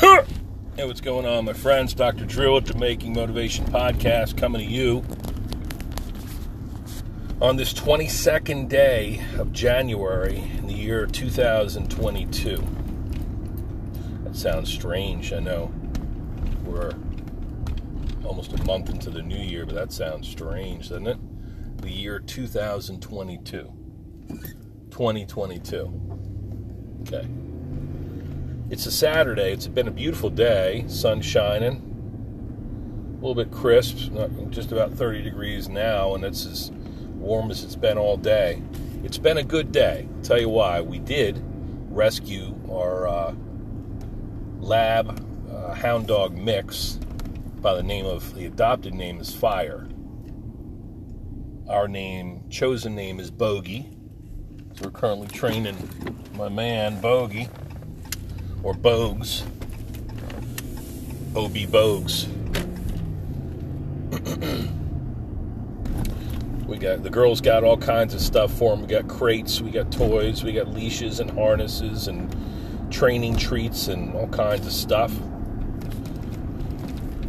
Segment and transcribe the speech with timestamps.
[0.00, 1.92] Hey, what's going on, my friends?
[1.92, 2.24] Dr.
[2.24, 4.98] Drew at the Making Motivation Podcast coming to you
[7.42, 12.64] on this 22nd day of January in the year 2022.
[14.22, 15.72] That sounds strange, I know.
[16.64, 16.92] We're
[18.24, 21.82] almost a month into the new year, but that sounds strange, doesn't it?
[21.82, 23.72] The year 2022.
[24.90, 27.00] 2022.
[27.02, 27.26] Okay.
[28.70, 29.50] It's a Saturday.
[29.52, 33.96] It's been a beautiful day, sun shining, a little bit crisp,
[34.50, 36.70] just about 30 degrees now, and it's as
[37.14, 38.60] warm as it's been all day.
[39.04, 40.06] It's been a good day.
[40.14, 40.82] I'll tell you why.
[40.82, 41.42] We did
[41.88, 43.34] rescue our uh,
[44.58, 45.18] lab
[45.50, 46.98] uh, hound dog mix
[47.62, 49.88] by the name of the adopted name is Fire.
[51.70, 53.88] Our name, chosen name, is Bogey.
[54.74, 55.88] So we're currently training
[56.34, 57.48] my man Bogey
[58.62, 59.42] or Bogues.
[61.36, 62.26] OB Bogues.
[66.66, 68.82] we got the girls got all kinds of stuff for them.
[68.82, 72.34] We got crates, we got toys, we got leashes and harnesses and
[72.90, 75.12] training treats and all kinds of stuff.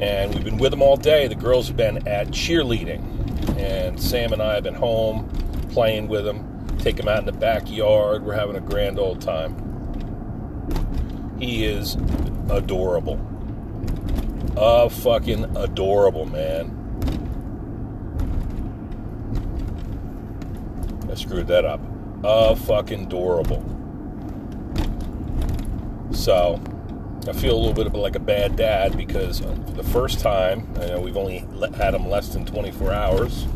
[0.00, 1.28] And we've been with them all day.
[1.28, 5.28] The girls have been at cheerleading, and Sam and I have been home
[5.70, 6.48] playing with them.
[6.78, 8.24] Take them out in the backyard.
[8.24, 9.71] We're having a grand old time.
[11.42, 11.96] He is
[12.50, 13.20] adorable.
[14.56, 16.70] Uh, fucking adorable, man.
[21.10, 21.80] I screwed that up.
[22.22, 23.60] Uh, fucking adorable.
[26.12, 26.60] So,
[27.26, 30.72] I feel a little bit of like a bad dad because for the first time,
[30.76, 33.46] I know we've only had him less than 24 hours,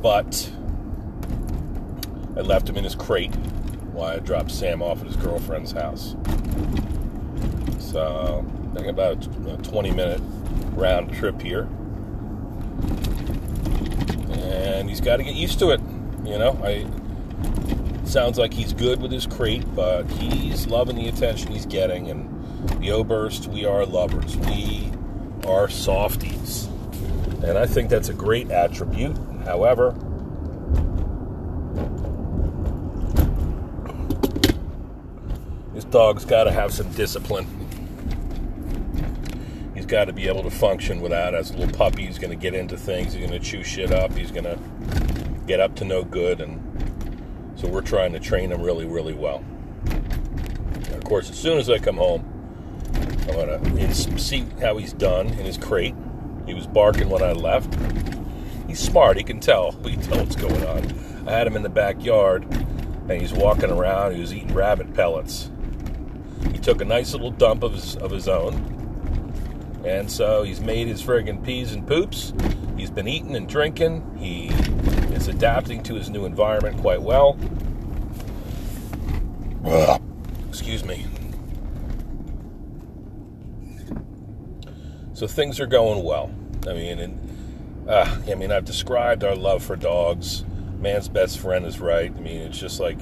[0.00, 0.48] but
[2.36, 3.34] I left him in his crate
[3.92, 6.16] while I dropped Sam off at his girlfriend's house.
[7.78, 10.20] So, I think about a 20 minute
[10.74, 11.68] round trip here.
[14.32, 15.80] And he's got to get used to it.
[16.24, 16.86] You know, I
[18.12, 22.10] sounds like he's good with his crate, but he's loving the attention he's getting.
[22.10, 22.28] And
[22.82, 24.36] the Oberst, we are lovers.
[24.36, 24.92] We
[25.46, 26.68] are softies.
[27.42, 29.16] And I think that's a great attribute.
[29.44, 29.94] However,
[35.92, 37.46] dog's got to have some discipline.
[39.74, 42.36] He's got to be able to function without, as a little puppy, he's going to
[42.36, 44.58] get into things, he's going to chew shit up, he's going to
[45.46, 46.40] get up to no good.
[46.40, 46.60] And
[47.56, 49.44] so we're trying to train him really, really well.
[49.84, 52.28] And of course, as soon as I come home,
[53.28, 55.94] I'm gonna see how he's done in his crate.
[56.44, 57.72] He was barking when I left.
[58.66, 59.16] He's smart.
[59.16, 59.72] He can tell.
[59.84, 61.28] He can tell what's going on.
[61.28, 64.14] I had him in the backyard, and he's walking around.
[64.14, 65.51] He was eating rabbit pellets.
[66.50, 68.54] He took a nice little dump of his of his own,
[69.84, 72.32] and so he's made his friggin' peas and poops.
[72.76, 74.18] He's been eating and drinking.
[74.18, 74.48] He
[75.14, 77.38] is adapting to his new environment quite well.
[80.48, 81.06] Excuse me.
[85.14, 86.32] So things are going well.
[86.66, 90.44] I mean, and, uh, I mean, I've described our love for dogs.
[90.80, 92.12] Man's best friend is right.
[92.12, 92.98] I mean, it's just like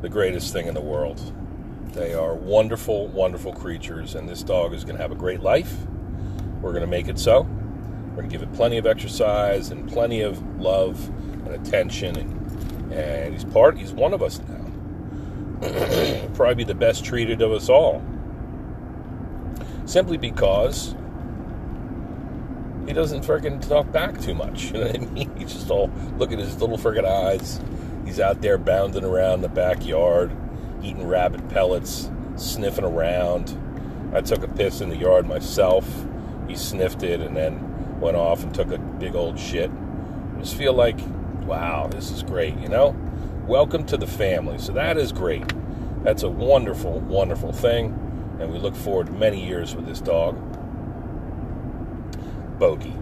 [0.00, 1.20] the greatest thing in the world.
[1.94, 5.72] They are wonderful, wonderful creatures, and this dog is going to have a great life.
[6.60, 7.42] We're going to make it so.
[7.42, 11.08] We're going to give it plenty of exercise and plenty of love
[11.46, 13.78] and attention, and, and he's part.
[13.78, 16.28] He's one of us now.
[16.34, 18.02] Probably be the best treated of us all.
[19.84, 20.96] Simply because
[22.88, 24.64] he doesn't freaking talk back too much.
[24.72, 25.36] You know what I mean?
[25.36, 27.60] He's just all look at his little freaking eyes.
[28.04, 30.32] He's out there bounding around the backyard,
[30.84, 33.58] eating rabbit pellets, sniffing around.
[34.14, 35.88] I took a piss in the yard myself.
[36.46, 39.70] He sniffed it and then went off and took a big old shit.
[40.36, 40.98] I just feel like,
[41.44, 42.94] wow, this is great, you know?
[43.46, 44.58] Welcome to the family.
[44.58, 45.44] So that is great.
[46.02, 47.98] That's a wonderful, wonderful thing.
[48.40, 50.36] And we look forward to many years with this dog.
[52.58, 52.94] Bogey.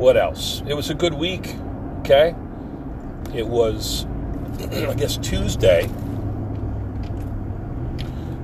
[0.00, 0.62] What else?
[0.66, 1.54] It was a good week,
[1.98, 2.34] okay?
[3.34, 4.06] It was,
[4.58, 5.90] I guess, Tuesday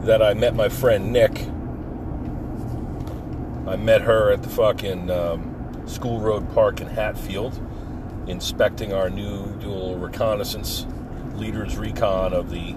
[0.02, 1.40] that I met my friend Nick.
[3.66, 7.58] I met her at the fucking um, School Road Park in Hatfield,
[8.26, 10.86] inspecting our new dual reconnaissance
[11.36, 12.76] leaders recon of the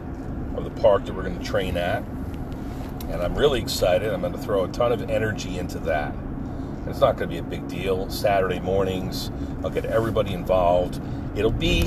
[0.55, 2.01] of the park that we're going to train at.
[3.09, 4.13] And I'm really excited.
[4.13, 6.15] I'm going to throw a ton of energy into that.
[6.89, 8.09] It's not going to be a big deal.
[8.09, 9.31] Saturday mornings,
[9.63, 10.99] I'll get everybody involved.
[11.35, 11.83] It'll be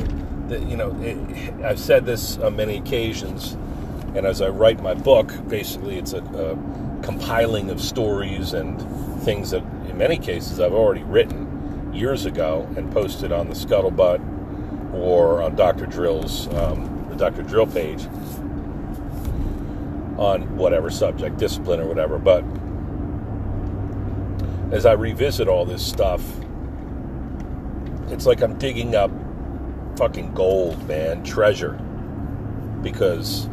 [0.49, 3.55] the, you know, it, I've said this on many occasions,
[4.15, 8.81] and as I write my book, basically it's a, a compiling of stories and
[9.23, 14.95] things that, in many cases, I've already written years ago and posted on the Scuttlebutt
[14.95, 15.87] or on Dr.
[15.87, 17.43] Drill's, um, the Dr.
[17.43, 18.07] Drill page
[20.19, 22.19] on whatever subject, discipline or whatever.
[22.19, 22.45] But
[24.73, 26.25] as I revisit all this stuff,
[28.09, 29.11] it's like I'm digging up
[29.97, 31.75] fucking gold, man, treasure.
[32.83, 33.49] Because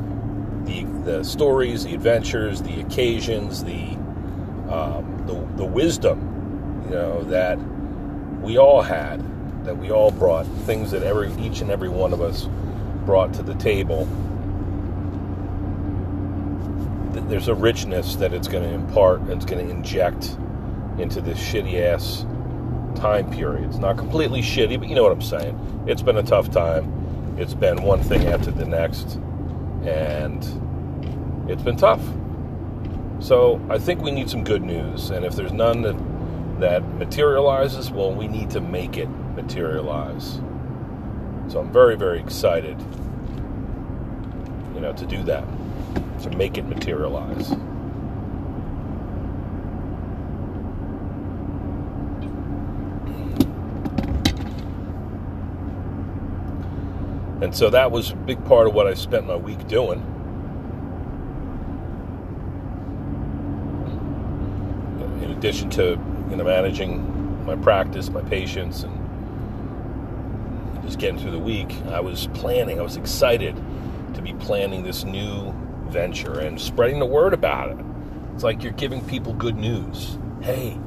[0.63, 3.97] the the stories, the adventures, the occasions, the
[4.71, 7.57] um, the, the wisdom, you know, that
[8.41, 9.19] we all had,
[9.65, 12.47] that we all brought, things that every each and every one of us
[13.05, 14.07] brought to the table.
[17.27, 20.37] There's a richness that it's going to impart, it's going to inject
[20.99, 22.25] into this shitty ass
[22.99, 23.65] time period.
[23.65, 25.85] It's not completely shitty, but you know what I'm saying.
[25.87, 27.35] It's been a tough time.
[27.37, 29.15] It's been one thing after the next,
[29.85, 30.43] and
[31.49, 32.01] it's been tough.
[33.19, 35.95] So I think we need some good news, and if there's none that
[36.59, 40.41] that materializes, well, we need to make it materialize.
[41.47, 42.77] So I'm very, very excited,
[44.75, 45.45] you know, to do that,
[46.23, 47.51] to make it materialize.
[57.41, 59.99] And so that was a big part of what I spent my week doing.
[65.23, 65.97] In addition to
[66.29, 68.93] you know managing my practice, my patients, and
[70.83, 72.77] just getting through the week, I was planning.
[72.77, 73.55] I was excited
[74.15, 75.53] to be planning this new
[75.87, 77.77] venture and spreading the word about it.
[78.33, 80.17] It's like you're giving people good news.
[80.41, 80.77] Hey,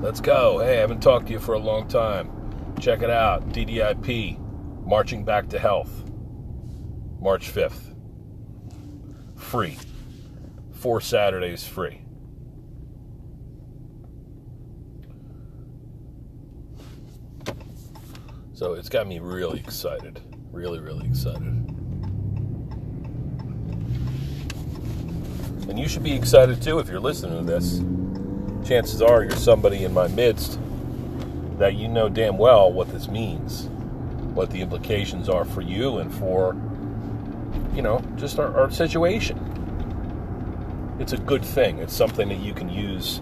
[0.00, 0.58] let's go.
[0.58, 2.30] Hey, I haven't talked to you for a long time.
[2.78, 3.48] Check it out.
[3.50, 4.43] DDIP
[4.86, 6.04] Marching Back to Health,
[7.18, 7.94] March 5th.
[9.34, 9.78] Free.
[10.72, 12.02] Four Saturdays free.
[18.52, 20.20] So it's got me really excited.
[20.52, 21.42] Really, really excited.
[25.66, 27.78] And you should be excited too if you're listening to this.
[28.68, 30.58] Chances are you're somebody in my midst
[31.58, 33.70] that you know damn well what this means
[34.34, 36.56] what the implications are for you and for,
[37.74, 39.38] you know, just our, our situation.
[40.98, 41.78] It's a good thing.
[41.78, 43.20] It's something that you can use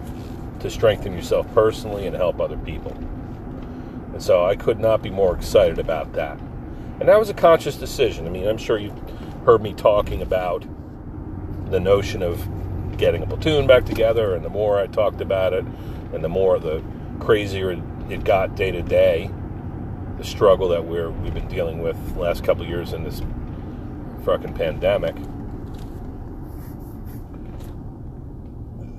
[0.59, 2.91] to strengthen yourself personally and help other people.
[4.13, 6.39] And so I could not be more excited about that.
[6.99, 8.27] And that was a conscious decision.
[8.27, 8.99] I mean, I'm sure you've
[9.45, 10.65] heard me talking about
[11.69, 12.47] the notion of
[12.97, 15.65] getting a platoon back together, and the more I talked about it,
[16.13, 16.83] and the more the
[17.19, 17.71] crazier
[18.09, 19.31] it got day to day,
[20.17, 23.21] the struggle that we're we've been dealing with the last couple years in this
[24.25, 25.15] fucking pandemic,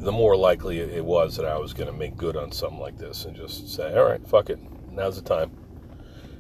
[0.01, 2.99] the more likely it was that I was going to make good on something like
[2.99, 4.59] this and just say, all right, fuck it,
[4.91, 5.51] now's the time.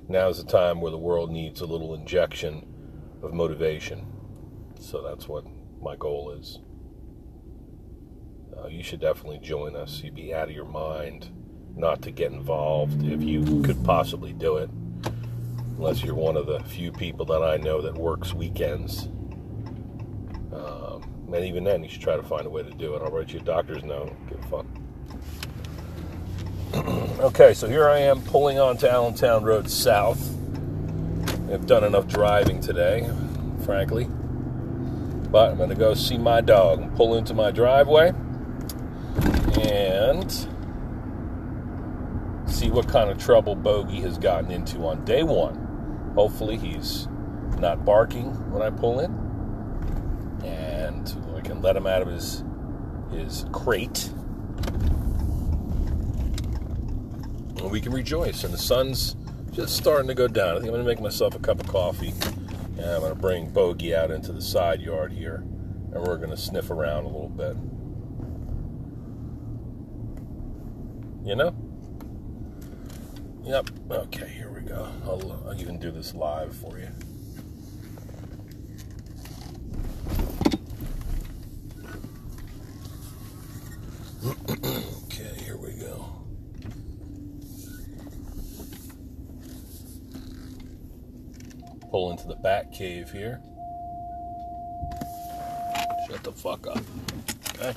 [0.06, 2.66] Now's the time where the world needs a little injection
[3.22, 4.06] of motivation.
[4.78, 5.46] So that's what
[5.80, 6.58] my goal is.
[8.54, 10.02] Uh, you should definitely join us.
[10.02, 11.30] You'd be out of your mind
[11.76, 14.70] not to get involved if you could possibly do it.
[15.76, 19.08] Unless you're one of the few people that I know that works weekends.
[20.52, 21.02] Um,
[21.32, 23.02] and even then, you should try to find a way to do it.
[23.02, 24.12] I'll write you a doctor's note.
[24.28, 24.66] Give a fuck.
[27.20, 30.30] okay, so here I am pulling onto Allentown Road South.
[31.52, 33.10] I've done enough driving today,
[33.64, 34.04] frankly.
[34.04, 36.94] But I'm going to go see my dog.
[36.96, 38.12] Pull into my driveway.
[39.60, 40.48] And
[42.74, 46.12] what kind of trouble Bogey has gotten into on day one.
[46.16, 47.06] Hopefully, he's
[47.58, 49.12] not barking when I pull in,
[50.44, 52.42] and I can let him out of his
[53.12, 54.10] his crate,
[57.58, 58.42] and we can rejoice.
[58.42, 59.14] And the sun's
[59.52, 60.48] just starting to go down.
[60.48, 62.12] I think I'm going to make myself a cup of coffee,
[62.76, 65.44] and I'm going to bring Bogey out into the side yard here,
[65.92, 67.56] and we're going to sniff around a little bit.
[71.24, 71.54] You know?
[73.44, 73.70] Yep.
[73.90, 74.88] Okay, here we go.
[75.04, 76.88] I'll, uh, I'll even do this live for you.
[85.04, 86.06] okay, here we go.
[91.90, 93.42] Pull into the back cave here.
[96.08, 96.78] Shut the fuck up.
[97.50, 97.74] Okay.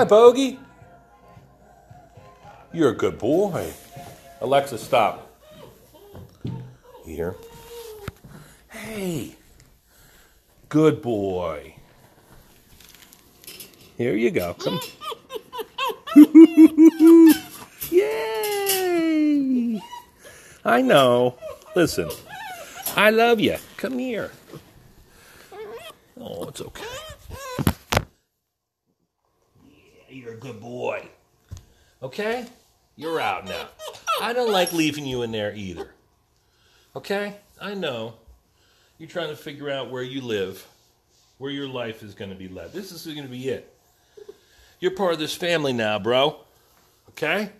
[0.00, 0.58] Hi, Bogey.
[2.72, 3.70] You're a good boy.
[4.40, 5.30] Alexa, stop.
[7.04, 7.36] Here.
[8.70, 9.36] Hey.
[10.70, 11.74] Good boy.
[13.98, 14.54] Here you go.
[14.54, 14.80] Come.
[17.90, 19.82] Yay!
[20.64, 21.36] I know.
[21.76, 22.08] Listen,
[22.96, 23.58] I love you.
[23.76, 24.30] Come here.
[26.18, 26.86] Oh, it's okay.
[30.09, 31.08] Yeah, you're a good boy.
[32.02, 32.46] Okay?
[32.96, 33.68] You're out now.
[34.20, 35.90] I don't like leaving you in there either.
[36.94, 37.36] Okay?
[37.60, 38.14] I know.
[38.98, 40.66] You're trying to figure out where you live,
[41.38, 42.72] where your life is going to be led.
[42.72, 43.74] This is going to be it.
[44.78, 46.40] You're part of this family now, bro.
[47.10, 47.50] Okay?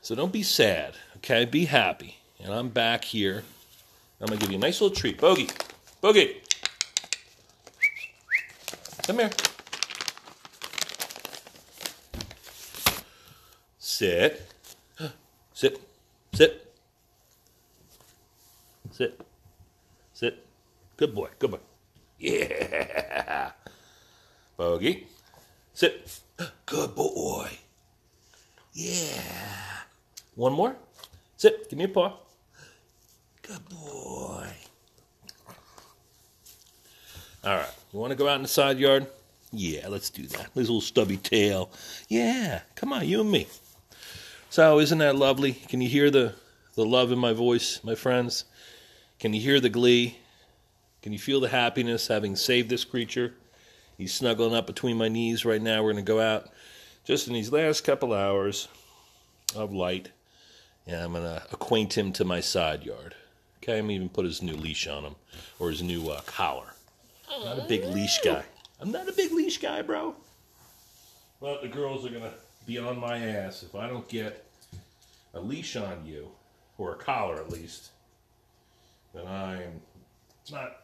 [0.00, 1.44] So don't be sad, okay?
[1.44, 2.18] Be happy.
[2.42, 3.42] And I'm back here.
[4.20, 5.18] I'm going to give you a nice little treat.
[5.18, 5.48] Bogey.
[6.00, 6.40] Bogey.
[9.06, 9.30] Come here.
[13.94, 14.42] Sit.
[15.52, 15.80] Sit.
[16.32, 16.74] Sit.
[18.90, 19.20] Sit.
[20.12, 20.46] Sit.
[20.96, 21.28] Good boy.
[21.38, 21.60] Good boy.
[22.18, 23.52] Yeah.
[24.56, 25.06] Bogey.
[25.72, 26.10] Sit.
[26.66, 27.48] Good boy.
[28.72, 29.22] Yeah.
[30.34, 30.74] One more.
[31.36, 31.70] Sit.
[31.70, 32.16] Give me a paw.
[33.42, 34.48] Good boy.
[37.44, 37.74] All right.
[37.92, 39.06] You want to go out in the side yard?
[39.52, 40.50] Yeah, let's do that.
[40.52, 41.70] His little stubby tail.
[42.08, 42.62] Yeah.
[42.74, 43.46] Come on, you and me.
[44.54, 45.54] So, isn't that lovely?
[45.54, 46.32] Can you hear the,
[46.76, 48.44] the love in my voice, my friends?
[49.18, 50.18] Can you hear the glee?
[51.02, 53.34] Can you feel the happiness having saved this creature?
[53.98, 55.82] He's snuggling up between my knees right now.
[55.82, 56.50] We're going to go out
[57.02, 58.68] just in these last couple hours
[59.56, 60.12] of light,
[60.86, 63.16] and I'm going to acquaint him to my side yard.
[63.56, 65.16] Okay, I'm even put his new leash on him,
[65.58, 66.74] or his new uh, collar.
[67.28, 68.44] I'm not a big leash guy.
[68.80, 70.14] I'm not a big leash guy, bro.
[71.40, 72.34] But the girls are going to
[72.66, 74.46] be on my ass if I don't get
[75.34, 76.28] a leash on you,
[76.78, 77.90] or a collar at least,
[79.12, 79.80] then I'm
[80.50, 80.82] not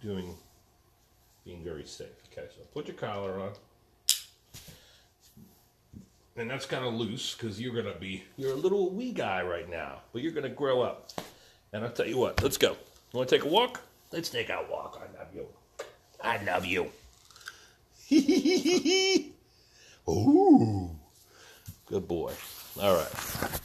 [0.00, 0.34] doing
[1.44, 2.08] being very safe.
[2.32, 3.52] Okay, so put your collar on.
[6.36, 9.42] And that's kind of loose because you're going to be, you're a little wee guy
[9.42, 11.12] right now, but you're going to grow up.
[11.72, 12.72] And I'll tell you what, let's go.
[13.12, 13.80] You want to take a walk?
[14.12, 15.00] Let's take a walk.
[15.02, 15.46] I love you.
[16.22, 16.90] I love you.
[20.08, 20.90] Ooh.
[21.86, 22.32] Good boy.
[22.80, 23.60] All right.